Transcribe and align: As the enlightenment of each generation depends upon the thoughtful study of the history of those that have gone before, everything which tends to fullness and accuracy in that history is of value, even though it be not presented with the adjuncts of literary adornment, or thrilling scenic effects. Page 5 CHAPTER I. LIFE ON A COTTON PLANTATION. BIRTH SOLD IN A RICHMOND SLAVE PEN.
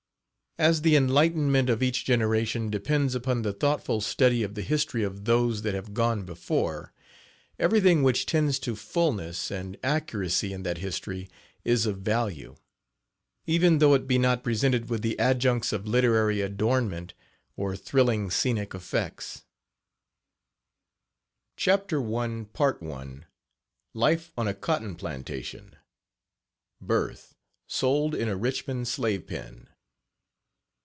As 0.57 0.81
the 0.81 0.95
enlightenment 0.97 1.69
of 1.71 1.81
each 1.81 2.03
generation 2.05 2.69
depends 2.69 3.15
upon 3.15 3.41
the 3.41 3.53
thoughtful 3.53 4.01
study 4.01 4.43
of 4.43 4.53
the 4.53 4.61
history 4.61 5.01
of 5.01 5.23
those 5.25 5.61
that 5.61 5.73
have 5.73 5.93
gone 5.93 6.23
before, 6.25 6.93
everything 7.57 8.03
which 8.03 8.25
tends 8.25 8.59
to 8.59 8.75
fullness 8.75 9.49
and 9.49 9.77
accuracy 9.81 10.51
in 10.51 10.61
that 10.63 10.79
history 10.79 11.29
is 11.63 11.85
of 11.85 11.99
value, 11.99 12.57
even 13.47 13.77
though 13.79 13.93
it 13.95 14.05
be 14.07 14.17
not 14.19 14.43
presented 14.43 14.89
with 14.89 15.01
the 15.01 15.15
adjuncts 15.17 15.71
of 15.71 15.87
literary 15.87 16.41
adornment, 16.41 17.13
or 17.55 17.77
thrilling 17.77 18.29
scenic 18.29 18.75
effects. 18.75 19.45
Page 21.55 21.65
5 21.87 21.87
CHAPTER 21.87 22.15
I. 22.17 23.21
LIFE 23.93 24.33
ON 24.37 24.47
A 24.49 24.53
COTTON 24.53 24.95
PLANTATION. 24.97 25.77
BIRTH 26.81 27.35
SOLD 27.67 28.13
IN 28.13 28.27
A 28.27 28.35
RICHMOND 28.35 28.87
SLAVE 28.89 29.25
PEN. 29.25 29.67